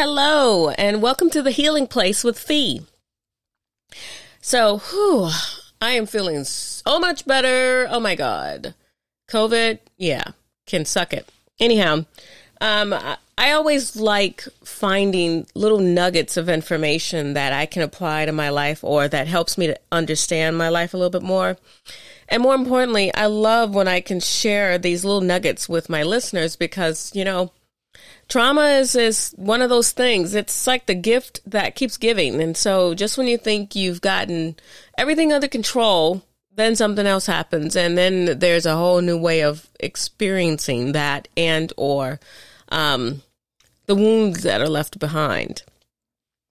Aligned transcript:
Hello, 0.00 0.68
and 0.68 1.02
welcome 1.02 1.28
to 1.30 1.42
the 1.42 1.50
Healing 1.50 1.88
Place 1.88 2.22
with 2.22 2.38
Fe. 2.38 2.82
So, 4.40 4.78
whew, 4.78 5.28
I 5.82 5.90
am 5.90 6.06
feeling 6.06 6.44
so 6.44 7.00
much 7.00 7.26
better. 7.26 7.88
Oh 7.90 7.98
my 7.98 8.14
God. 8.14 8.74
COVID, 9.28 9.80
yeah, 9.96 10.22
can 10.66 10.84
suck 10.84 11.12
it. 11.12 11.28
Anyhow, 11.58 12.04
um, 12.60 12.94
I 13.36 13.50
always 13.50 13.96
like 13.96 14.44
finding 14.62 15.48
little 15.56 15.80
nuggets 15.80 16.36
of 16.36 16.48
information 16.48 17.34
that 17.34 17.52
I 17.52 17.66
can 17.66 17.82
apply 17.82 18.24
to 18.26 18.32
my 18.32 18.50
life 18.50 18.84
or 18.84 19.08
that 19.08 19.26
helps 19.26 19.58
me 19.58 19.66
to 19.66 19.80
understand 19.90 20.56
my 20.56 20.68
life 20.68 20.94
a 20.94 20.96
little 20.96 21.10
bit 21.10 21.26
more. 21.26 21.56
And 22.28 22.40
more 22.40 22.54
importantly, 22.54 23.12
I 23.14 23.26
love 23.26 23.74
when 23.74 23.88
I 23.88 24.00
can 24.00 24.20
share 24.20 24.78
these 24.78 25.04
little 25.04 25.22
nuggets 25.22 25.68
with 25.68 25.90
my 25.90 26.04
listeners 26.04 26.54
because, 26.54 27.10
you 27.16 27.24
know, 27.24 27.50
trauma 28.28 28.66
is, 28.78 28.94
is 28.94 29.34
one 29.36 29.62
of 29.62 29.70
those 29.70 29.92
things. 29.92 30.34
It's 30.34 30.66
like 30.66 30.86
the 30.86 30.94
gift 30.94 31.40
that 31.46 31.74
keeps 31.74 31.96
giving. 31.96 32.40
And 32.40 32.56
so 32.56 32.94
just 32.94 33.18
when 33.18 33.26
you 33.26 33.38
think 33.38 33.74
you've 33.74 34.00
gotten 34.00 34.56
everything 34.96 35.32
under 35.32 35.48
control, 35.48 36.22
then 36.54 36.76
something 36.76 37.06
else 37.06 37.26
happens. 37.26 37.76
And 37.76 37.96
then 37.96 38.38
there's 38.38 38.66
a 38.66 38.76
whole 38.76 39.00
new 39.00 39.18
way 39.18 39.42
of 39.42 39.68
experiencing 39.80 40.92
that 40.92 41.28
and 41.36 41.72
or 41.76 42.20
um, 42.70 43.22
the 43.86 43.94
wounds 43.94 44.42
that 44.42 44.60
are 44.60 44.68
left 44.68 44.98
behind. 44.98 45.62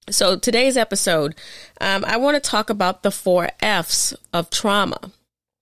So 0.10 0.38
today's 0.38 0.78
episode, 0.78 1.36
um, 1.82 2.06
I 2.06 2.18
want 2.18 2.42
to 2.42 2.50
talk 2.50 2.70
about 2.70 3.04
the 3.04 3.12
four 3.12 3.50
F's 3.60 4.14
of 4.32 4.50
trauma. 4.50 5.12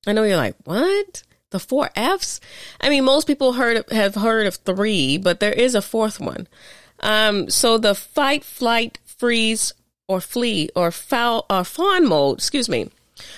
I 0.06 0.14
know 0.14 0.24
you're 0.24 0.38
like, 0.38 0.56
what? 0.66 1.24
The 1.56 1.60
four 1.60 1.90
F's? 1.96 2.42
I 2.82 2.90
mean, 2.90 3.06
most 3.06 3.28
people 3.28 3.54
heard 3.54 3.90
have 3.90 4.16
heard 4.16 4.46
of 4.46 4.56
three, 4.56 5.18
but 5.18 5.40
there 5.40 5.54
is 5.54 5.74
a 5.74 5.82
fourth 5.82 6.20
one. 6.20 6.50
Um, 7.00 7.50
so 7.50 7.78
the 7.78 7.96
fight, 7.96 8.44
flight, 8.44 9.00
freeze, 9.06 9.74
or 10.10 10.20
flee, 10.20 10.70
or 10.76 10.92
foul, 10.92 11.46
or 11.50 11.64
fawn 11.64 12.10
mode, 12.10 12.40
excuse 12.40 12.68
me, 12.68 12.90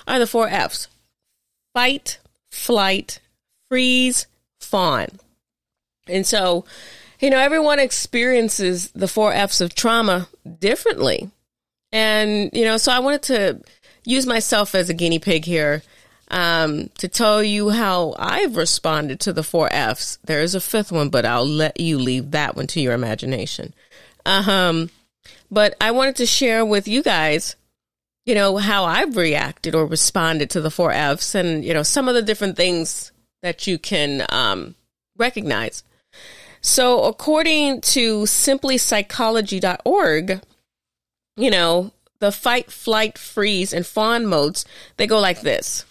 are 0.08 0.18
the 0.18 0.26
four 0.26 0.50
F's. 0.50 0.88
Fight, 1.76 2.18
flight, 2.50 3.20
freeze, 3.70 4.26
fawn. 4.60 5.20
And 6.08 6.26
so, 6.26 6.66
you 7.20 7.30
know, 7.30 7.38
everyone 7.38 7.78
experiences 7.78 8.90
the 8.96 9.08
four 9.08 9.32
F's 9.32 9.62
of 9.62 9.76
trauma 9.76 10.28
differently. 10.58 11.30
And, 11.92 12.50
you 12.52 12.66
know, 12.66 12.78
so 12.78 12.92
I 12.92 12.98
wanted 12.98 13.22
to 13.24 13.62
use 14.06 14.26
myself 14.26 14.74
as 14.74 14.90
a 14.90 14.96
guinea 14.96 15.20
pig 15.20 15.46
here 15.46 15.84
um, 16.30 16.90
to 16.98 17.08
tell 17.08 17.42
you 17.42 17.70
how 17.70 18.16
I've 18.18 18.58
responded 18.58 19.20
to 19.22 19.34
the 19.34 19.44
four 19.44 19.70
F's. 19.72 20.20
There 20.24 20.42
is 20.42 20.56
a 20.56 20.62
fifth 20.62 20.92
one, 20.92 21.10
but 21.10 21.26
I'll 21.26 21.48
let 21.48 21.80
you 21.80 21.98
leave 21.98 22.32
that 22.32 22.56
one 22.56 22.68
to 22.68 22.82
your 22.82 22.94
imagination. 22.94 23.74
Um, 24.26 24.90
but 25.50 25.76
I 25.80 25.92
wanted 25.92 26.18
to 26.18 26.26
share 26.26 26.66
with 26.66 26.88
you 26.88 27.02
guys, 27.02 27.56
you 28.26 28.36
know, 28.36 28.58
how 28.58 28.84
I've 28.84 29.16
reacted 29.16 29.74
or 29.74 29.86
responded 29.86 30.50
to 30.52 30.62
the 30.62 30.72
four 30.72 30.92
F's 30.92 31.36
and, 31.36 31.64
you 31.64 31.74
know, 31.74 31.84
some 31.84 32.10
of 32.10 32.16
the 32.16 32.22
different 32.22 32.58
things 32.58 33.12
that 33.42 33.68
you 33.68 33.78
can 33.78 34.26
um, 34.30 34.76
recognize. 35.18 35.84
So, 36.60 37.04
according 37.04 37.82
to 37.82 38.24
simplypsychology.org, 38.24 40.42
you 41.38 41.52
know, 41.52 41.92
the 42.20 42.32
fight, 42.32 42.72
flight, 42.72 43.18
freeze, 43.18 43.72
and 43.72 43.86
fawn 43.86 44.26
modes, 44.26 44.66
they 44.98 45.08
go 45.08 45.20
like 45.20 45.42
this. 45.42 45.86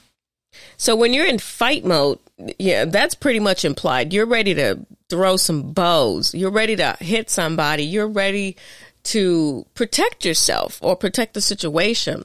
So 0.77 0.95
when 0.97 1.13
you're 1.13 1.27
in 1.27 1.39
fight 1.39 1.85
mode, 1.85 2.19
yeah, 2.59 2.85
that's 2.85 3.15
pretty 3.15 3.41
much 3.41 3.65
implied. 3.65 4.13
You're 4.13 4.27
ready 4.27 4.55
to 4.55 4.79
throw 5.09 5.37
some 5.37 5.73
bows. 5.73 6.35
You're 6.35 6.51
ready 6.51 6.77
to 6.77 6.97
hit 7.01 7.31
somebody. 7.31 7.85
You're 7.85 8.09
ready 8.09 8.57
to 9.05 9.65
protect 9.75 10.25
yourself 10.25 10.79
or 10.83 10.97
protect 10.97 11.35
the 11.35 11.41
situation. 11.41 12.25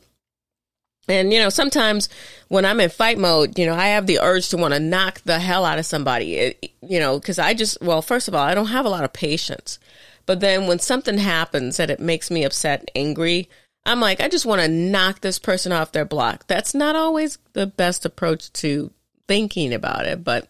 And, 1.08 1.34
you 1.34 1.40
know, 1.40 1.50
sometimes 1.50 2.10
when 2.48 2.66
I'm 2.66 2.80
in 2.80 2.90
fight 2.90 3.18
mode, 3.18 3.58
you 3.58 3.66
know, 3.66 3.74
I 3.74 3.88
have 3.88 4.08
the 4.08 4.20
urge 4.20 4.50
to 4.50 4.58
want 4.58 4.74
to 4.74 4.80
knock 4.80 5.22
the 5.22 5.40
hell 5.40 5.66
out 5.66 5.80
of 5.80 5.86
somebody, 5.86 6.36
it, 6.36 6.72
you 6.82 7.00
know, 7.00 7.20
because 7.20 7.40
I 7.40 7.54
just, 7.54 7.82
well, 7.82 8.02
first 8.02 8.28
of 8.28 8.36
all, 8.36 8.46
I 8.46 8.54
don't 8.54 8.68
have 8.68 8.86
a 8.86 8.90
lot 8.90 9.04
of 9.04 9.14
patience. 9.14 9.80
But 10.26 10.40
then 10.40 10.68
when 10.68 10.80
something 10.80 11.18
happens 11.18 11.78
that 11.78 11.90
it 11.90 12.00
makes 12.00 12.30
me 12.30 12.44
upset 12.44 12.90
angry, 12.96 13.50
I'm 13.86 14.00
like, 14.00 14.22
I 14.22 14.28
just 14.28 14.46
want 14.46 14.62
to 14.62 14.68
knock 14.68 15.22
this 15.22 15.40
person 15.40 15.72
off 15.72 15.92
their 15.92 16.06
block. 16.06 16.46
That's 16.48 16.74
not 16.74 16.96
always 16.96 17.40
the 17.54 17.68
best 17.68 18.06
approach 18.06 18.52
to 18.54 18.92
thinking 19.28 19.74
about 19.74 20.06
it, 20.06 20.24
but 20.24 20.48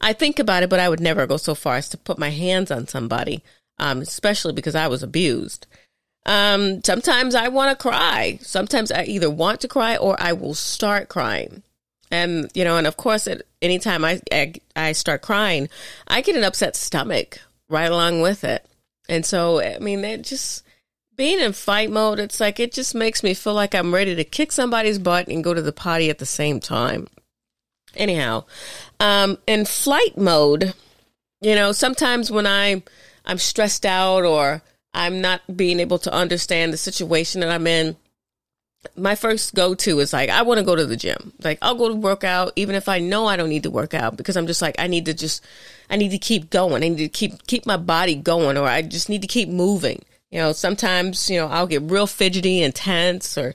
I 0.00 0.12
think 0.12 0.38
about 0.38 0.62
it, 0.62 0.70
but 0.70 0.80
I 0.80 0.88
would 0.88 1.00
never 1.00 1.26
go 1.26 1.36
so 1.36 1.54
far 1.54 1.76
as 1.76 1.88
to 1.90 1.98
put 1.98 2.18
my 2.18 2.30
hands 2.30 2.70
on 2.70 2.86
somebody, 2.86 3.42
um, 3.78 4.00
especially 4.00 4.52
because 4.52 4.74
I 4.74 4.88
was 4.88 5.02
abused. 5.02 5.66
Um, 6.26 6.82
sometimes 6.84 7.34
I 7.34 7.48
want 7.48 7.70
to 7.70 7.82
cry. 7.82 8.38
Sometimes 8.42 8.90
I 8.90 9.04
either 9.04 9.30
want 9.30 9.60
to 9.60 9.68
cry 9.68 9.96
or 9.96 10.16
I 10.20 10.32
will 10.32 10.54
start 10.54 11.08
crying. 11.08 11.62
And, 12.10 12.50
you 12.54 12.64
know, 12.64 12.76
and 12.78 12.86
of 12.86 12.96
course, 12.96 13.26
at 13.26 13.42
anytime 13.62 14.04
I, 14.04 14.20
I, 14.30 14.54
I 14.74 14.92
start 14.92 15.22
crying, 15.22 15.68
I 16.06 16.20
get 16.20 16.36
an 16.36 16.44
upset 16.44 16.76
stomach 16.76 17.38
right 17.68 17.90
along 17.90 18.20
with 18.20 18.44
it. 18.44 18.64
And 19.08 19.24
so, 19.24 19.60
I 19.60 19.78
mean, 19.78 20.04
it 20.04 20.22
just, 20.22 20.64
being 21.16 21.40
in 21.40 21.52
fight 21.52 21.90
mode, 21.90 22.18
it's 22.18 22.40
like 22.40 22.60
it 22.60 22.72
just 22.72 22.94
makes 22.94 23.22
me 23.22 23.34
feel 23.34 23.54
like 23.54 23.74
I'm 23.74 23.94
ready 23.94 24.14
to 24.14 24.24
kick 24.24 24.52
somebody's 24.52 24.98
butt 24.98 25.28
and 25.28 25.42
go 25.42 25.54
to 25.54 25.62
the 25.62 25.72
potty 25.72 26.10
at 26.10 26.18
the 26.18 26.26
same 26.26 26.60
time. 26.60 27.08
Anyhow, 27.94 28.44
um, 29.00 29.38
in 29.46 29.64
flight 29.64 30.18
mode, 30.18 30.74
you 31.40 31.54
know, 31.54 31.72
sometimes 31.72 32.30
when 32.30 32.46
I 32.46 32.82
I'm 33.24 33.38
stressed 33.38 33.86
out 33.86 34.24
or 34.24 34.62
I'm 34.92 35.20
not 35.20 35.40
being 35.54 35.80
able 35.80 35.98
to 36.00 36.12
understand 36.12 36.72
the 36.72 36.78
situation 36.78 37.40
that 37.40 37.50
I'm 37.50 37.66
in, 37.66 37.96
my 38.96 39.14
first 39.14 39.54
go 39.54 39.74
to 39.74 39.98
is 40.00 40.12
like 40.12 40.30
I 40.30 40.42
want 40.42 40.58
to 40.58 40.64
go 40.64 40.76
to 40.76 40.84
the 40.84 40.96
gym. 40.96 41.32
Like 41.42 41.58
I'll 41.62 41.74
go 41.74 41.88
to 41.88 41.94
work 41.94 42.24
out 42.24 42.52
even 42.56 42.74
if 42.74 42.88
I 42.88 42.98
know 42.98 43.26
I 43.26 43.36
don't 43.36 43.48
need 43.48 43.64
to 43.64 43.70
work 43.70 43.94
out 43.94 44.16
because 44.16 44.36
I'm 44.36 44.46
just 44.46 44.62
like 44.62 44.76
I 44.78 44.86
need 44.86 45.06
to 45.06 45.14
just 45.14 45.44
I 45.90 45.96
need 45.96 46.10
to 46.10 46.18
keep 46.18 46.50
going. 46.50 46.84
I 46.84 46.88
need 46.88 46.98
to 46.98 47.08
keep 47.08 47.46
keep 47.46 47.66
my 47.66 47.76
body 47.76 48.14
going 48.14 48.56
or 48.56 48.66
I 48.66 48.82
just 48.82 49.08
need 49.08 49.22
to 49.22 49.28
keep 49.28 49.48
moving. 49.48 50.04
You 50.30 50.40
know, 50.40 50.52
sometimes, 50.52 51.30
you 51.30 51.38
know, 51.38 51.46
I'll 51.46 51.66
get 51.66 51.82
real 51.82 52.06
fidgety 52.06 52.62
and 52.62 52.74
tense 52.74 53.38
or 53.38 53.54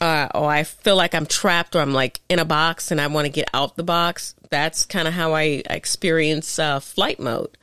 uh, 0.00 0.28
or 0.34 0.50
I 0.50 0.64
feel 0.64 0.96
like 0.96 1.14
I'm 1.14 1.26
trapped 1.26 1.74
or 1.74 1.80
I'm 1.80 1.92
like 1.94 2.20
in 2.28 2.38
a 2.38 2.44
box 2.44 2.90
and 2.90 3.00
I 3.00 3.06
want 3.06 3.26
to 3.26 3.32
get 3.32 3.48
out 3.54 3.76
the 3.76 3.84
box. 3.84 4.34
That's 4.50 4.84
kind 4.84 5.08
of 5.08 5.14
how 5.14 5.34
I 5.34 5.62
experience 5.70 6.58
uh, 6.58 6.80
flight 6.80 7.18
mode. 7.18 7.56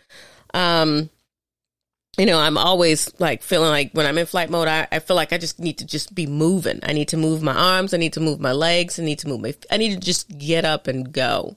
Um, 0.54 1.10
you 2.18 2.26
know, 2.26 2.40
I'm 2.40 2.58
always 2.58 3.12
like 3.20 3.42
feeling 3.42 3.70
like 3.70 3.92
when 3.94 4.06
I'm 4.06 4.18
in 4.18 4.26
flight 4.26 4.50
mode, 4.50 4.68
I, 4.68 4.88
I 4.92 5.00
feel 5.00 5.16
like 5.16 5.32
I 5.32 5.38
just 5.38 5.60
need 5.60 5.78
to 5.78 5.86
just 5.86 6.14
be 6.14 6.28
moving. 6.28 6.80
I 6.84 6.94
need 6.94 7.10
to 7.10 7.18
move 7.18 7.42
my 7.42 7.54
arms. 7.54 7.94
I 7.94 7.98
need 7.98 8.14
to 8.14 8.20
move 8.20 8.40
my 8.40 8.52
legs. 8.52 9.00
I 9.00 9.04
need 9.04 9.20
to 9.20 9.28
move 9.28 9.42
my, 9.42 9.54
I 9.70 9.78
need 9.78 9.94
to 9.94 10.00
just 10.00 10.38
get 10.38 10.66
up 10.66 10.88
and 10.88 11.12
go. 11.12 11.56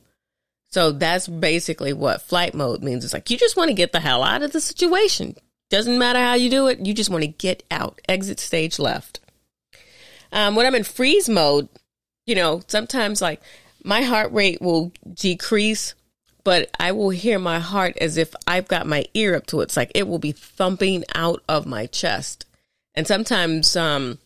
So 0.70 0.90
that's 0.90 1.28
basically 1.28 1.92
what 1.92 2.22
flight 2.22 2.54
mode 2.54 2.82
means. 2.82 3.04
It's 3.04 3.14
like 3.14 3.30
you 3.30 3.36
just 3.36 3.56
want 3.56 3.68
to 3.68 3.74
get 3.74 3.92
the 3.92 4.00
hell 4.00 4.22
out 4.22 4.42
of 4.42 4.52
the 4.52 4.60
situation. 4.60 5.36
Doesn't 5.70 5.98
matter 5.98 6.18
how 6.18 6.34
you 6.34 6.50
do 6.50 6.68
it, 6.68 6.84
you 6.84 6.94
just 6.94 7.10
want 7.10 7.22
to 7.22 7.28
get 7.28 7.62
out, 7.70 8.00
exit 8.08 8.38
stage 8.38 8.78
left. 8.78 9.20
Um, 10.32 10.56
when 10.56 10.66
I'm 10.66 10.74
in 10.74 10.84
freeze 10.84 11.28
mode, 11.28 11.68
you 12.26 12.34
know, 12.34 12.62
sometimes 12.66 13.22
like 13.22 13.40
my 13.84 14.02
heart 14.02 14.32
rate 14.32 14.60
will 14.60 14.92
decrease, 15.14 15.94
but 16.42 16.70
I 16.78 16.92
will 16.92 17.10
hear 17.10 17.38
my 17.38 17.58
heart 17.58 17.96
as 17.98 18.16
if 18.16 18.34
I've 18.46 18.68
got 18.68 18.86
my 18.86 19.04
ear 19.14 19.36
up 19.36 19.46
to 19.46 19.60
it. 19.60 19.64
It's 19.64 19.76
like 19.76 19.92
it 19.94 20.08
will 20.08 20.18
be 20.18 20.32
thumping 20.32 21.04
out 21.14 21.42
of 21.48 21.66
my 21.66 21.86
chest. 21.86 22.46
And 22.94 23.06
sometimes 23.06 23.76
um, 23.76 24.18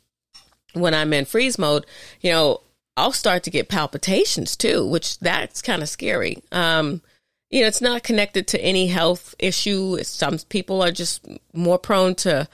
when 0.72 0.94
I'm 0.94 1.12
in 1.12 1.24
freeze 1.24 1.58
mode, 1.58 1.86
you 2.20 2.30
know, 2.30 2.62
I'll 2.96 3.12
start 3.12 3.44
to 3.44 3.50
get 3.50 3.68
palpitations 3.68 4.56
too, 4.56 4.86
which 4.86 5.18
that's 5.20 5.62
kind 5.62 5.82
of 5.82 5.88
scary. 5.88 6.42
Um, 6.50 7.00
you 7.50 7.62
know, 7.62 7.66
it's 7.66 7.80
not 7.80 8.02
connected 8.02 8.46
to 8.48 8.60
any 8.60 8.88
health 8.88 9.34
issue. 9.38 10.02
Some 10.02 10.38
people 10.48 10.82
are 10.82 10.92
just 10.92 11.26
more 11.52 11.78
prone 11.78 12.14
to 12.16 12.48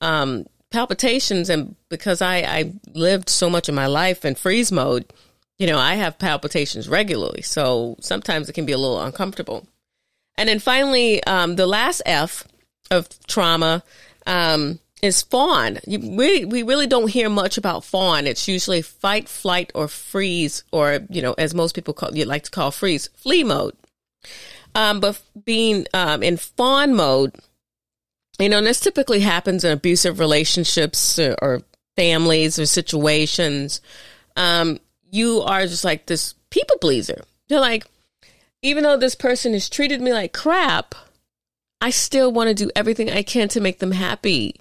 um, 0.00 0.46
palpitations, 0.70 1.48
and 1.48 1.76
because 1.88 2.20
I, 2.20 2.38
I 2.38 2.72
lived 2.94 3.28
so 3.28 3.48
much 3.48 3.68
of 3.68 3.74
my 3.74 3.86
life 3.86 4.24
in 4.24 4.34
freeze 4.34 4.72
mode, 4.72 5.12
you 5.58 5.66
know, 5.66 5.78
I 5.78 5.94
have 5.94 6.18
palpitations 6.18 6.88
regularly. 6.88 7.42
So 7.42 7.96
sometimes 8.00 8.48
it 8.48 8.54
can 8.54 8.66
be 8.66 8.72
a 8.72 8.78
little 8.78 9.00
uncomfortable. 9.00 9.66
And 10.36 10.48
then 10.48 10.58
finally, 10.58 11.22
um, 11.24 11.56
the 11.56 11.66
last 11.66 12.00
F 12.06 12.48
of 12.90 13.08
trauma 13.26 13.82
um, 14.26 14.78
is 15.02 15.22
fawn. 15.22 15.78
You, 15.86 15.98
we 16.16 16.44
we 16.44 16.62
really 16.62 16.86
don't 16.86 17.10
hear 17.10 17.28
much 17.28 17.58
about 17.58 17.84
fawn. 17.84 18.26
It's 18.26 18.48
usually 18.48 18.80
fight, 18.82 19.28
flight, 19.28 19.70
or 19.74 19.86
freeze, 19.86 20.64
or 20.72 21.00
you 21.10 21.20
know, 21.20 21.34
as 21.36 21.54
most 21.54 21.74
people 21.74 21.94
call 21.94 22.16
you 22.16 22.24
like 22.24 22.44
to 22.44 22.50
call 22.50 22.70
freeze, 22.70 23.08
flee 23.14 23.44
mode. 23.44 23.76
Um, 24.74 25.00
but 25.00 25.20
being 25.44 25.86
um, 25.94 26.22
in 26.22 26.36
fawn 26.36 26.94
mode, 26.94 27.34
you 28.38 28.48
know, 28.48 28.60
this 28.62 28.80
typically 28.80 29.20
happens 29.20 29.64
in 29.64 29.72
abusive 29.72 30.18
relationships 30.18 31.18
or, 31.18 31.36
or 31.42 31.62
families 31.96 32.58
or 32.58 32.66
situations. 32.66 33.80
Um, 34.36 34.78
you 35.10 35.42
are 35.42 35.62
just 35.66 35.84
like 35.84 36.06
this 36.06 36.34
people 36.50 36.76
pleaser. 36.80 37.22
You're 37.48 37.60
like, 37.60 37.86
even 38.62 38.84
though 38.84 38.96
this 38.96 39.14
person 39.14 39.52
has 39.52 39.68
treated 39.68 40.00
me 40.00 40.12
like 40.12 40.32
crap, 40.32 40.94
I 41.80 41.90
still 41.90 42.32
want 42.32 42.48
to 42.48 42.54
do 42.54 42.70
everything 42.76 43.10
I 43.10 43.22
can 43.22 43.48
to 43.48 43.60
make 43.60 43.78
them 43.78 43.92
happy. 43.92 44.56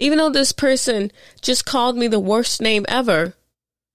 Even 0.00 0.18
though 0.18 0.30
this 0.30 0.52
person 0.52 1.12
just 1.40 1.64
called 1.66 1.96
me 1.96 2.08
the 2.08 2.18
worst 2.18 2.60
name 2.60 2.84
ever, 2.88 3.34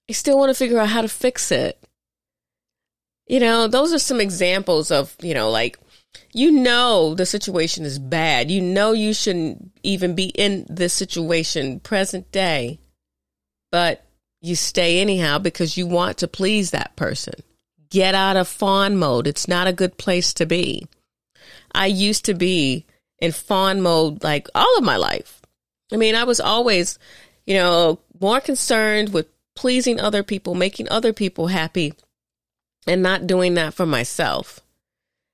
I 0.08 0.12
still 0.12 0.38
want 0.38 0.50
to 0.50 0.54
figure 0.54 0.78
out 0.78 0.88
how 0.88 1.02
to 1.02 1.08
fix 1.08 1.50
it. 1.52 1.77
You 3.28 3.40
know, 3.40 3.68
those 3.68 3.92
are 3.92 3.98
some 3.98 4.20
examples 4.20 4.90
of, 4.90 5.14
you 5.20 5.34
know, 5.34 5.50
like, 5.50 5.78
you 6.32 6.50
know, 6.50 7.14
the 7.14 7.26
situation 7.26 7.84
is 7.84 7.98
bad. 7.98 8.50
You 8.50 8.60
know, 8.60 8.92
you 8.92 9.12
shouldn't 9.12 9.70
even 9.82 10.14
be 10.14 10.26
in 10.26 10.66
this 10.68 10.92
situation 10.94 11.80
present 11.80 12.32
day, 12.32 12.78
but 13.70 14.04
you 14.40 14.56
stay 14.56 15.00
anyhow 15.00 15.38
because 15.38 15.76
you 15.76 15.86
want 15.86 16.18
to 16.18 16.28
please 16.28 16.70
that 16.70 16.96
person. 16.96 17.34
Get 17.90 18.14
out 18.14 18.36
of 18.36 18.48
fawn 18.48 18.96
mode. 18.96 19.26
It's 19.26 19.48
not 19.48 19.66
a 19.66 19.72
good 19.72 19.98
place 19.98 20.32
to 20.34 20.46
be. 20.46 20.86
I 21.72 21.86
used 21.86 22.24
to 22.26 22.34
be 22.34 22.86
in 23.18 23.32
fawn 23.32 23.80
mode 23.80 24.22
like 24.22 24.48
all 24.54 24.78
of 24.78 24.84
my 24.84 24.96
life. 24.96 25.40
I 25.92 25.96
mean, 25.96 26.14
I 26.14 26.24
was 26.24 26.40
always, 26.40 26.98
you 27.46 27.54
know, 27.54 27.98
more 28.20 28.40
concerned 28.40 29.12
with 29.12 29.26
pleasing 29.56 30.00
other 30.00 30.22
people, 30.22 30.54
making 30.54 30.88
other 30.90 31.12
people 31.12 31.48
happy, 31.48 31.94
and 32.88 33.02
not 33.02 33.26
doing 33.26 33.54
that 33.54 33.74
for 33.74 33.86
myself. 33.86 34.60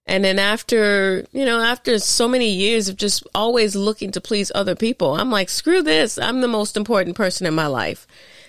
And 0.06 0.22
then 0.22 0.38
after, 0.38 1.24
you 1.32 1.46
know, 1.46 1.60
after 1.60 1.98
so 1.98 2.28
many 2.28 2.50
years 2.50 2.88
of 2.88 2.96
just 2.96 3.26
always 3.34 3.74
looking 3.74 4.10
to 4.12 4.20
please 4.20 4.52
other 4.54 4.74
people, 4.74 5.14
I'm 5.14 5.30
like, 5.30 5.48
screw 5.48 5.82
this. 5.82 6.18
I'm 6.18 6.42
the 6.42 6.48
most 6.48 6.76
important 6.76 7.16
person 7.16 7.46
in 7.46 7.54
my 7.54 7.66
life. 7.66 8.06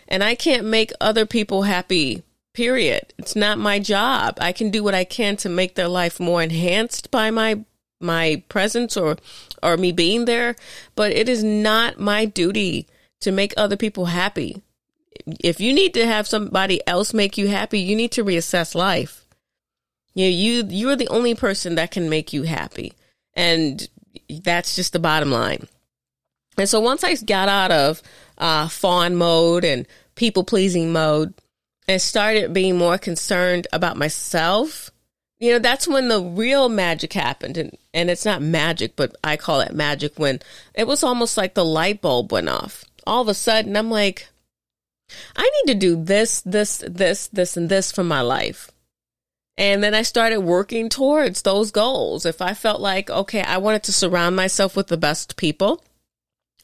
And 0.08 0.24
I 0.24 0.36
can't 0.36 0.66
make 0.66 0.92
other 1.00 1.26
people 1.26 1.64
happy, 1.64 2.24
period. 2.54 3.14
It's 3.18 3.36
not 3.36 3.58
my 3.58 3.80
job. 3.80 4.38
I 4.42 4.52
can 4.52 4.70
do 4.70 4.84
what 4.84 4.94
I 4.94 5.06
can 5.06 5.38
to 5.38 5.50
make 5.50 5.76
their 5.76 5.88
life 5.88 6.20
more 6.20 6.44
enhanced 6.44 7.10
by 7.10 7.32
my 7.32 7.64
my 8.02 8.44
presence 8.50 8.98
or 8.98 9.16
or 9.64 9.78
me 9.78 9.94
being 9.94 10.26
there, 10.26 10.56
but 10.96 11.14
it 11.14 11.30
is 11.30 11.44
not 11.44 11.98
my 11.98 12.26
duty 12.26 12.88
to 13.22 13.32
make 13.32 13.54
other 13.56 13.78
people 13.78 14.08
happy. 14.08 14.62
If 15.40 15.60
you 15.60 15.74
need 15.74 15.94
to 15.96 16.06
have 16.06 16.28
somebody 16.28 16.86
else 16.88 17.14
make 17.14 17.38
you 17.38 17.48
happy, 17.48 17.80
you 17.80 17.96
need 17.96 18.12
to 18.14 18.24
reassess 18.24 18.76
life. 18.76 19.26
You 20.14 20.26
know, 20.26 20.32
you 20.32 20.66
you're 20.70 20.96
the 20.96 21.10
only 21.10 21.36
person 21.36 21.76
that 21.76 21.92
can 21.92 22.10
make 22.10 22.34
you 22.34 22.44
happy. 22.44 22.94
And 23.34 23.88
that's 24.44 24.76
just 24.76 24.94
the 24.94 25.00
bottom 25.00 25.32
line. 25.32 25.68
And 26.58 26.70
so 26.70 26.80
once 26.80 27.04
I 27.04 27.16
got 27.16 27.50
out 27.50 27.72
of 27.72 28.02
uh, 28.38 28.68
fawn 28.70 29.16
mode 29.16 29.66
and 29.66 29.86
people 30.16 30.44
pleasing 30.44 30.94
mode 30.94 31.34
and 31.88 32.02
started 32.02 32.54
being 32.54 32.78
more 32.78 32.98
concerned 32.98 33.68
about 33.74 33.98
myself 33.98 34.92
you 35.40 35.52
know, 35.52 35.60
that's 35.60 35.88
when 35.88 36.08
the 36.08 36.22
real 36.22 36.70
magic 36.70 37.14
happened. 37.14 37.58
And, 37.58 37.78
and 37.94 38.10
it's 38.10 38.26
not 38.26 38.42
magic, 38.42 38.96
but 38.96 39.16
I 39.24 39.38
call 39.38 39.62
it 39.62 39.74
magic 39.74 40.18
when 40.18 40.40
it 40.74 40.88
was 40.88 41.04
almost 41.04 41.38
like 41.38 41.54
the 41.54 41.66
light 41.66 42.02
bulb 42.02 42.32
went 42.32 42.50
off. 42.50 42.86
All 43.06 43.22
of 43.22 43.28
a 43.28 43.34
sudden, 43.34 43.76
I'm 43.76 43.92
like, 43.92 44.30
I 45.36 45.44
need 45.44 45.74
to 45.74 45.80
do 45.80 46.04
this, 46.04 46.42
this, 46.42 46.84
this, 46.88 47.28
this, 47.28 47.58
and 47.58 47.70
this 47.70 47.92
for 47.92 48.04
my 48.04 48.22
life. 48.22 48.72
And 49.58 49.82
then 49.84 49.94
I 49.94 50.02
started 50.02 50.42
working 50.42 50.90
towards 50.90 51.42
those 51.42 51.72
goals. 51.72 52.26
If 52.26 52.42
I 52.42 52.54
felt 52.54 52.82
like, 52.82 53.10
okay, 53.10 53.42
I 53.42 53.58
wanted 53.58 53.84
to 53.84 53.94
surround 53.94 54.36
myself 54.36 54.76
with 54.76 54.88
the 54.88 54.98
best 54.98 55.38
people, 55.38 55.82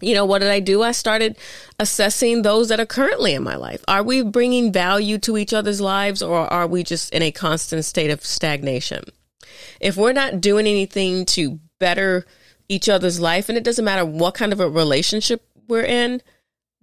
you 0.02 0.14
know, 0.16 0.26
what 0.26 0.40
did 0.40 0.50
I 0.50 0.60
do? 0.60 0.82
I 0.82 0.92
started 0.92 1.38
assessing 1.80 2.42
those 2.42 2.70
that 2.70 2.80
are 2.80 2.86
currently 2.86 3.34
in 3.34 3.44
my 3.44 3.56
life. 3.56 3.84
Are 3.88 4.04
we 4.04 4.24
bringing 4.24 4.74
value 4.74 5.18
to 5.20 5.38
each 5.38 5.54
other's 5.54 5.80
lives 5.80 6.22
or 6.22 6.52
are 6.52 6.68
we 6.68 6.84
just 6.84 7.14
in 7.14 7.22
a 7.22 7.32
constant 7.32 7.86
state 7.86 8.10
of 8.10 8.26
stagnation? 8.26 9.04
If 9.80 9.98
we're 9.98 10.14
not 10.14 10.42
doing 10.42 10.68
anything 10.68 11.26
to 11.28 11.60
better 11.80 12.26
each 12.68 12.90
other's 12.90 13.20
life, 13.20 13.48
and 13.48 13.58
it 13.58 13.64
doesn't 13.64 13.86
matter 13.86 14.06
what 14.06 14.34
kind 14.34 14.54
of 14.54 14.60
a 14.60 14.70
relationship 14.70 15.46
we're 15.68 15.84
in, 15.84 16.22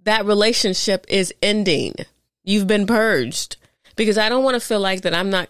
that 0.03 0.25
relationship 0.25 1.05
is 1.09 1.33
ending. 1.41 1.93
You've 2.43 2.67
been 2.67 2.87
purged 2.87 3.57
because 3.95 4.17
I 4.17 4.29
don't 4.29 4.43
want 4.43 4.55
to 4.55 4.65
feel 4.65 4.79
like 4.79 5.01
that 5.01 5.13
I'm 5.13 5.29
not 5.29 5.49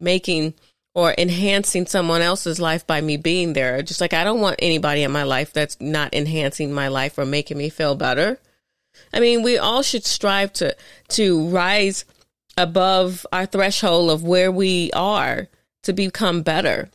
making 0.00 0.54
or 0.94 1.14
enhancing 1.16 1.86
someone 1.86 2.22
else's 2.22 2.58
life 2.58 2.86
by 2.86 3.00
me 3.00 3.16
being 3.16 3.52
there. 3.52 3.82
Just 3.82 4.00
like 4.00 4.12
I 4.12 4.24
don't 4.24 4.40
want 4.40 4.56
anybody 4.60 5.02
in 5.02 5.12
my 5.12 5.22
life 5.22 5.52
that's 5.52 5.80
not 5.80 6.14
enhancing 6.14 6.72
my 6.72 6.88
life 6.88 7.18
or 7.18 7.24
making 7.24 7.58
me 7.58 7.68
feel 7.68 7.94
better. 7.94 8.38
I 9.12 9.20
mean, 9.20 9.42
we 9.42 9.58
all 9.58 9.82
should 9.82 10.04
strive 10.04 10.52
to 10.54 10.76
to 11.10 11.48
rise 11.48 12.04
above 12.56 13.24
our 13.32 13.46
threshold 13.46 14.10
of 14.10 14.24
where 14.24 14.50
we 14.50 14.90
are 14.92 15.48
to 15.84 15.92
become 15.92 16.42
better. 16.42 16.90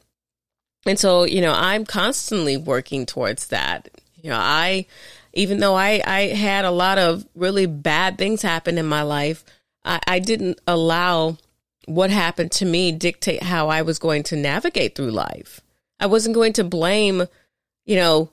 And 0.86 1.00
so, 1.00 1.24
you 1.24 1.40
know, 1.40 1.54
I'm 1.56 1.86
constantly 1.86 2.58
working 2.58 3.06
towards 3.06 3.48
that. 3.48 3.88
You 4.22 4.30
know, 4.30 4.40
I 4.40 4.86
even 5.34 5.60
though 5.60 5.76
I 5.76 6.02
I 6.06 6.28
had 6.28 6.66
a 6.66 6.72
lot 6.72 6.98
of 6.98 7.26
really 7.36 7.66
bad 7.66 8.18
things 8.18 8.42
happen 8.42 8.78
in 8.78 8.86
my 8.86 9.02
life, 9.02 9.44
I, 9.84 10.00
I 10.08 10.20
didn't 10.20 10.60
allow 10.68 11.38
what 11.86 12.10
happened 12.10 12.52
to 12.54 12.66
me 12.66 12.92
dictate 12.92 13.44
how 13.44 13.68
I 13.68 13.82
was 13.82 14.00
going 14.00 14.24
to 14.24 14.36
navigate 14.36 14.96
through 14.96 15.12
life. 15.12 15.62
I 16.00 16.06
wasn't 16.06 16.36
going 16.36 16.54
to 16.54 16.64
blame, 16.64 17.24
you 17.86 17.96
know, 17.96 18.30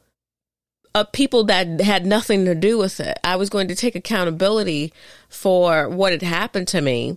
uh, 0.94 1.04
people 1.04 1.44
that 1.44 1.80
had 1.80 2.06
nothing 2.06 2.44
to 2.44 2.54
do 2.54 2.78
with 2.78 3.00
it. 3.00 3.18
I 3.22 3.36
was 3.36 3.50
going 3.50 3.68
to 3.68 3.76
take 3.76 3.94
accountability 3.94 4.92
for 5.28 5.88
what 5.88 6.12
had 6.12 6.22
happened 6.22 6.68
to 6.68 6.80
me 6.80 7.16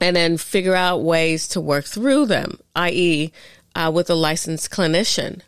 and 0.00 0.14
then 0.14 0.36
figure 0.36 0.74
out 0.74 1.02
ways 1.02 1.48
to 1.48 1.60
work 1.60 1.84
through 1.84 2.26
them, 2.26 2.58
i.e., 2.76 3.32
uh, 3.74 3.90
with 3.92 4.10
a 4.10 4.14
licensed 4.14 4.70
clinician. 4.70 5.40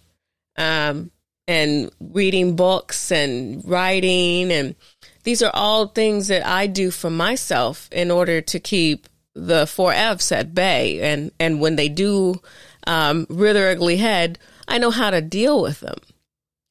Um, 0.57 1.11
and 1.51 1.91
reading 2.01 2.57
books 2.57 3.11
and 3.13 3.63
writing 3.69 4.53
and 4.53 4.75
these 5.23 5.43
are 5.43 5.51
all 5.53 5.87
things 5.87 6.29
that 6.29 6.47
I 6.47 6.67
do 6.67 6.91
for 6.91 7.11
myself 7.11 7.89
in 7.93 8.11
order 8.11 8.41
to 8.41 8.59
keep 8.59 9.07
the 9.35 9.67
four 9.67 9.93
F's 9.93 10.33
at 10.33 10.55
bay, 10.55 11.01
and 11.01 11.31
and 11.39 11.61
when 11.61 11.77
they 11.77 11.89
do 11.89 12.41
um, 12.87 13.27
rear 13.29 13.71
ugly 13.71 13.97
head, 13.97 14.39
I 14.67 14.79
know 14.79 14.91
how 14.91 15.11
to 15.11 15.21
deal 15.21 15.63
with 15.63 15.81
them. 15.81 15.99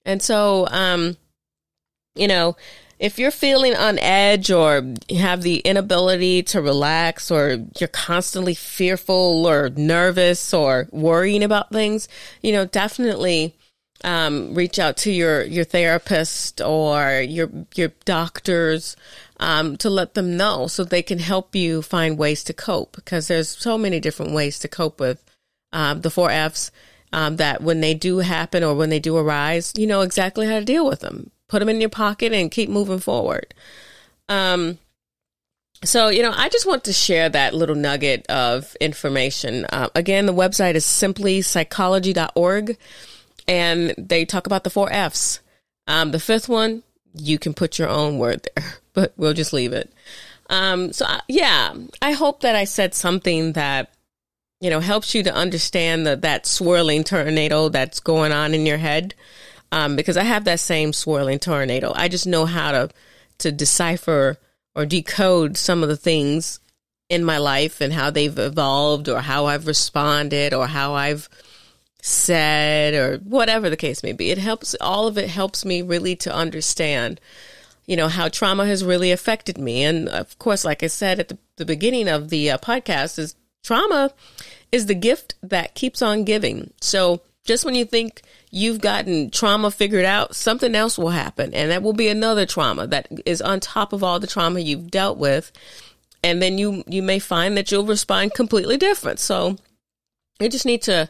And 0.06 0.22
so, 0.22 0.68
um, 0.72 1.18
you 2.16 2.28
know, 2.28 2.58
if 2.98 3.20
you're 3.20 3.32
feeling 3.32 3.76
on 3.76 4.00
edge 4.00 4.52
or 4.52 4.84
have 5.18 5.42
the 5.42 5.60
inability 5.60 6.44
to 6.44 6.62
relax 6.62 7.32
or 7.32 7.66
you're 7.80 7.88
constantly 7.88 8.56
fearful 8.56 9.46
or 9.48 9.70
nervous 9.70 10.54
or 10.54 10.88
worrying 10.92 11.44
about 11.44 11.72
things, 11.72 12.08
you 12.42 12.52
know, 12.52 12.66
definitely 12.66 13.56
um, 14.04 14.54
reach 14.54 14.80
out 14.80 14.98
to 14.98 15.12
your 15.12 15.44
your 15.44 15.66
therapist 15.66 16.62
or 16.62 17.22
your 17.22 17.50
your 17.76 17.92
doctors 18.06 18.96
um, 19.40 19.78
to 19.78 19.90
let 19.90 20.14
them 20.14 20.38
know 20.38 20.68
so 20.68 20.84
they 20.84 21.02
can 21.02 21.20
help 21.20 21.56
you 21.56 21.82
find 21.82 22.18
ways 22.18 22.44
to 22.46 22.54
cope 22.54 22.96
because 22.96 23.28
there's 23.28 23.50
so 23.50 23.78
many 23.78 24.00
different 24.00 24.34
ways 24.34 24.60
to 24.60 24.68
cope 24.68 25.00
with 25.00 25.24
um, 25.72 26.02
the 26.02 26.10
four 26.10 26.32
F's 26.32 26.72
um, 27.12 27.38
that 27.38 27.62
when 27.62 27.82
they 27.82 27.94
do 27.94 28.20
happen 28.20 28.64
or 28.64 28.76
when 28.76 28.90
they 28.90 29.00
do 29.00 29.18
arise, 29.18 29.74
you 29.76 29.88
know 29.88 30.02
exactly 30.02 30.46
how 30.46 30.60
to 30.60 30.66
deal 30.66 30.88
with 30.88 31.00
them. 31.00 31.32
Put 31.48 31.60
them 31.60 31.70
in 31.70 31.82
your 31.82 31.90
pocket 31.90 32.34
and 32.34 32.52
keep 32.52 32.70
moving 32.70 33.00
forward. 33.00 33.54
Um, 34.28 34.78
so, 35.84 36.10
you 36.10 36.22
know, 36.22 36.34
I 36.36 36.50
just 36.50 36.68
want 36.68 36.84
to 36.84 36.94
share 36.94 37.30
that 37.30 37.54
little 37.54 37.76
nugget 37.76 38.28
of 38.28 38.76
information. 38.82 39.66
Uh, 39.66 39.90
again, 39.96 40.26
the 40.26 40.34
website 40.34 40.76
is 40.76 40.86
simplypsychology.org 40.86 42.78
and 43.50 43.96
they 43.98 44.26
talk 44.26 44.46
about 44.46 44.64
the 44.64 44.70
four 44.70 44.92
F's. 44.94 45.42
Um, 45.88 46.12
the 46.12 46.20
fifth 46.20 46.48
one, 46.48 46.84
you 47.16 47.40
can 47.40 47.56
put 47.56 47.80
your 47.80 47.90
own 47.90 48.20
word 48.20 48.48
there. 48.56 48.74
but 48.94 49.14
we'll 49.18 49.34
just 49.34 49.54
leave 49.54 49.74
it. 49.74 49.92
Um, 50.50 50.94
so 50.94 51.06
I, 51.06 51.22
yeah, 51.28 51.74
I 52.02 52.12
hope 52.12 52.42
that 52.42 52.56
I 52.56 52.66
said 52.66 52.94
something 52.94 53.54
that 53.54 53.92
you 54.62 54.70
know 54.70 54.80
helps 54.80 55.16
you 55.16 55.24
to 55.24 55.34
understand 55.34 56.06
the, 56.06 56.16
that 56.18 56.46
swirling 56.46 57.04
tornado 57.04 57.70
that's 57.70 58.00
going 58.00 58.32
on 58.32 58.54
in 58.54 58.66
your 58.66 58.78
head. 58.78 59.16
Um, 59.72 59.96
because 59.96 60.18
I 60.18 60.24
have 60.24 60.46
that 60.46 60.60
same 60.60 60.94
swirling 60.94 61.40
tornado. 61.40 61.92
I 61.96 62.08
just 62.08 62.28
know 62.28 62.46
how 62.46 62.72
to 62.72 62.90
to 63.40 63.52
decipher 63.52 64.38
or 64.76 64.86
decode 64.86 65.58
some 65.58 65.82
of 65.82 65.90
the 65.90 65.98
things 65.98 66.60
in 67.10 67.24
my 67.24 67.38
life 67.40 67.82
and 67.82 67.94
how 67.94 68.12
they've 68.12 68.38
evolved 68.38 69.10
or 69.10 69.20
how 69.20 69.48
I've 69.48 69.66
responded 69.66 70.54
or 70.54 70.68
how 70.68 70.94
I've 70.94 71.30
said 72.02 72.94
or 72.94 73.18
whatever 73.18 73.70
the 73.70 73.78
case 73.78 74.04
may 74.04 74.14
be. 74.14 74.32
It 74.32 74.38
helps 74.38 74.76
all 74.80 75.08
of 75.08 75.18
it 75.18 75.30
helps 75.30 75.66
me 75.66 75.82
really 75.82 76.16
to 76.18 76.34
understand 76.34 77.20
you 77.90 77.96
know, 77.96 78.08
how 78.08 78.30
trauma 78.30 78.68
has 78.68 78.86
really 78.86 79.12
affected 79.12 79.58
me. 79.58 79.84
And 79.84 80.08
of 80.10 80.38
course, 80.38 80.64
like 80.64 80.84
I 80.84 80.88
said 80.88 81.20
at 81.20 81.28
the, 81.30 81.40
the 81.56 81.66
beginning 81.66 82.08
of 82.08 82.30
the 82.30 82.52
uh, 82.52 82.60
podcast, 82.60 83.18
is 83.18 83.36
trauma 83.64 84.14
is 84.72 84.86
the 84.86 84.94
gift 84.94 85.34
that 85.42 85.74
keeps 85.74 86.04
on 86.04 86.24
giving. 86.24 86.72
So 86.82 87.22
just 87.46 87.66
when 87.66 87.74
you 87.74 87.86
think 87.86 88.22
you've 88.52 88.80
gotten 88.80 89.32
trauma 89.32 89.72
figured 89.72 90.06
out, 90.06 90.36
something 90.36 90.76
else 90.76 91.00
will 91.00 91.10
happen. 91.10 91.52
And 91.56 91.72
that 91.72 91.82
will 91.82 91.94
be 91.94 92.10
another 92.10 92.46
trauma 92.46 92.86
that 92.86 93.08
is 93.26 93.42
on 93.42 93.60
top 93.60 93.92
of 93.92 94.04
all 94.04 94.20
the 94.20 94.28
trauma 94.28 94.60
you've 94.60 94.92
dealt 94.92 95.18
with. 95.18 95.52
And 96.24 96.44
then 96.44 96.60
you, 96.60 96.84
you 96.86 97.02
may 97.02 97.18
find 97.18 97.58
that 97.58 97.72
you'll 97.72 97.88
respond 97.88 98.36
completely 98.36 98.78
different. 98.78 99.20
So 99.20 99.58
you 100.40 100.48
just 100.48 100.68
need 100.68 100.84
to 100.84 101.10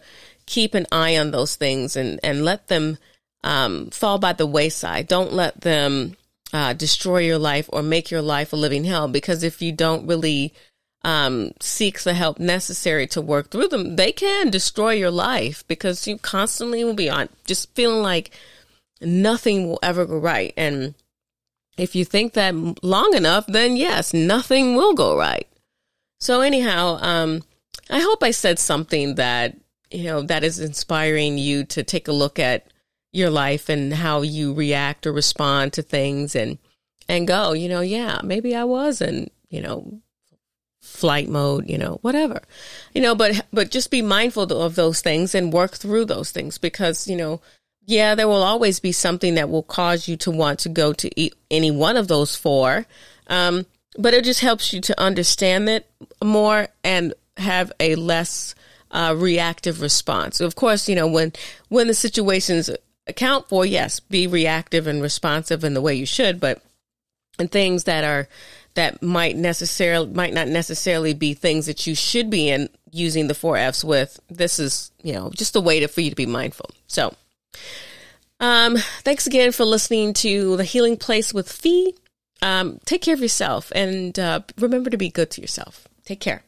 keep 0.49 0.73
an 0.73 0.87
eye 0.91 1.17
on 1.17 1.31
those 1.31 1.55
things 1.55 1.95
and, 1.95 2.19
and 2.23 2.43
let 2.43 2.67
them 2.67 2.97
um, 3.43 3.89
fall 3.91 4.17
by 4.17 4.33
the 4.33 4.47
wayside. 4.47 5.07
Don't 5.07 5.31
let 5.31 5.61
them 5.61 6.17
uh, 6.51 6.73
destroy 6.73 7.19
your 7.19 7.37
life 7.37 7.69
or 7.71 7.83
make 7.83 8.11
your 8.11 8.21
life 8.21 8.51
a 8.51 8.55
living 8.55 8.83
hell. 8.83 9.07
Because 9.07 9.43
if 9.43 9.61
you 9.61 9.71
don't 9.71 10.07
really 10.07 10.53
um, 11.03 11.51
seek 11.61 12.01
the 12.01 12.13
help 12.13 12.39
necessary 12.39 13.07
to 13.07 13.21
work 13.21 13.51
through 13.51 13.67
them, 13.67 13.95
they 13.95 14.11
can 14.11 14.49
destroy 14.49 14.93
your 14.93 15.11
life 15.11 15.63
because 15.67 16.07
you 16.07 16.17
constantly 16.17 16.83
will 16.83 16.95
be 16.95 17.09
on 17.09 17.29
just 17.45 17.73
feeling 17.75 18.01
like 18.01 18.31
nothing 18.99 19.69
will 19.69 19.79
ever 19.83 20.05
go 20.05 20.17
right. 20.17 20.53
And 20.57 20.95
if 21.77 21.95
you 21.95 22.03
think 22.03 22.33
that 22.33 22.83
long 22.83 23.13
enough, 23.13 23.45
then 23.47 23.77
yes, 23.77 24.13
nothing 24.13 24.75
will 24.75 24.95
go 24.95 25.15
right. 25.15 25.47
So 26.19 26.41
anyhow, 26.41 26.97
um, 27.01 27.43
I 27.89 28.01
hope 28.01 28.23
I 28.23 28.31
said 28.31 28.59
something 28.59 29.15
that 29.15 29.55
you 29.91 30.03
know 30.03 30.21
that 30.21 30.43
is 30.43 30.59
inspiring 30.59 31.37
you 31.37 31.63
to 31.65 31.83
take 31.83 32.07
a 32.07 32.13
look 32.13 32.39
at 32.39 32.67
your 33.11 33.29
life 33.29 33.69
and 33.69 33.93
how 33.93 34.21
you 34.21 34.53
react 34.53 35.07
or 35.07 35.11
respond 35.11 35.73
to 35.73 35.81
things 35.81 36.35
and 36.35 36.57
and 37.09 37.27
go, 37.27 37.53
you 37.53 37.67
know, 37.67 37.81
yeah, 37.81 38.21
maybe 38.23 38.55
I 38.55 38.63
was 38.63 39.01
in, 39.01 39.31
you 39.49 39.61
know, 39.61 39.99
flight 40.79 41.27
mode, 41.27 41.67
you 41.67 41.77
know, 41.77 41.97
whatever. 42.01 42.41
You 42.93 43.01
know, 43.01 43.15
but 43.15 43.45
but 43.51 43.71
just 43.71 43.91
be 43.91 44.01
mindful 44.01 44.43
of 44.43 44.75
those 44.75 45.01
things 45.01 45.33
and 45.33 45.51
work 45.51 45.71
through 45.71 46.05
those 46.05 46.31
things 46.31 46.57
because, 46.57 47.07
you 47.07 47.17
know, 47.17 47.41
yeah, 47.85 48.13
there 48.13 48.27
will 48.27 48.43
always 48.43 48.79
be 48.79 48.91
something 48.91 49.35
that 49.35 49.49
will 49.49 49.63
cause 49.63 50.07
you 50.07 50.15
to 50.17 50.31
want 50.31 50.59
to 50.59 50.69
go 50.69 50.93
to 50.93 51.29
any 51.49 51.71
one 51.71 51.97
of 51.97 52.07
those 52.07 52.35
four. 52.35 52.85
Um, 53.27 53.65
but 53.97 54.13
it 54.13 54.23
just 54.23 54.41
helps 54.41 54.71
you 54.71 54.79
to 54.81 55.01
understand 55.01 55.67
it 55.67 55.89
more 56.23 56.67
and 56.83 57.15
have 57.37 57.71
a 57.79 57.95
less 57.95 58.53
uh, 58.91 59.15
reactive 59.17 59.81
response. 59.81 60.39
Of 60.39 60.55
course, 60.55 60.89
you 60.89 60.95
know 60.95 61.07
when 61.07 61.33
when 61.69 61.87
the 61.87 61.93
situations 61.93 62.69
account 63.09 63.49
for, 63.49 63.65
yes, 63.65 63.99
be 63.99 64.27
reactive 64.27 64.87
and 64.87 65.01
responsive 65.01 65.63
in 65.63 65.73
the 65.73 65.81
way 65.81 65.95
you 65.95 66.05
should, 66.05 66.39
but 66.39 66.61
and 67.37 67.51
things 67.51 67.85
that 67.85 68.03
are 68.03 68.27
that 68.75 69.01
might 69.01 69.35
necessarily 69.35 70.07
might 70.07 70.33
not 70.33 70.47
necessarily 70.47 71.13
be 71.13 71.33
things 71.33 71.65
that 71.65 71.85
you 71.87 71.95
should 71.95 72.29
be 72.29 72.49
in 72.49 72.69
using 72.91 73.27
the 73.27 73.33
four 73.33 73.57
F's 73.57 73.83
with. 73.83 74.19
This 74.29 74.59
is 74.59 74.91
you 75.01 75.13
know 75.13 75.31
just 75.33 75.55
a 75.55 75.61
way 75.61 75.79
to, 75.79 75.87
for 75.87 76.01
you 76.01 76.09
to 76.09 76.15
be 76.15 76.25
mindful. 76.25 76.69
So, 76.87 77.13
um, 78.39 78.77
thanks 79.01 79.27
again 79.27 79.51
for 79.51 79.65
listening 79.65 80.13
to 80.15 80.55
the 80.57 80.63
Healing 80.63 80.97
Place 80.97 81.33
with 81.33 81.51
Fe. 81.51 81.93
Um, 82.41 82.79
take 82.85 83.01
care 83.01 83.13
of 83.13 83.19
yourself 83.19 83.69
and 83.75 84.17
uh, 84.17 84.41
remember 84.57 84.89
to 84.89 84.97
be 84.97 85.09
good 85.09 85.29
to 85.31 85.41
yourself. 85.41 85.87
Take 86.05 86.21
care. 86.21 86.43